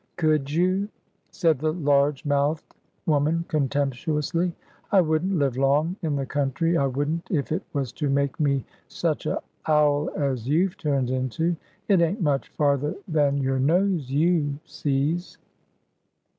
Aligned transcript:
"Could 0.15 0.49
you?" 0.49 0.89
said 1.29 1.59
the 1.59 1.73
large 1.73 2.25
mouthed 2.25 2.73
woman, 3.05 3.45
contemptuously. 3.47 4.51
"I 4.91 4.99
wouldn't 4.99 5.37
live 5.37 5.57
long 5.57 5.95
in 6.01 6.15
the 6.15 6.25
country, 6.25 6.75
I 6.75 6.87
wouldn't, 6.87 7.27
if 7.29 7.51
it 7.51 7.61
was 7.73 7.91
to 7.91 8.09
make 8.09 8.39
me 8.39 8.65
such 8.87 9.27
a 9.27 9.43
owl 9.67 10.09
as 10.15 10.47
you've 10.49 10.75
turned 10.75 11.11
into. 11.11 11.55
It 11.87 12.01
ain't 12.01 12.19
much 12.19 12.47
farther 12.49 12.95
than 13.07 13.37
your 13.43 13.59
nose 13.59 14.09
you 14.09 14.57
sees!" 14.65 15.37